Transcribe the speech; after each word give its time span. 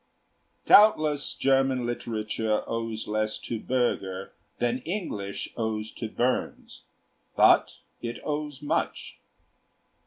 Doubtless 0.65 1.35
German 1.35 1.85
literature 1.85 2.63
owes 2.67 3.07
less 3.07 3.37
to 3.41 3.59
Bürger 3.59 4.31
than 4.57 4.79
English 4.79 5.49
owes 5.55 5.91
to 5.91 6.09
Burns, 6.09 6.85
but 7.35 7.73
it 8.01 8.19
owes 8.25 8.63
much. 8.63 9.19